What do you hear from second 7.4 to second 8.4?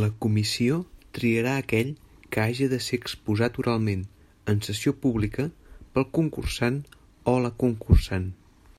la concursant.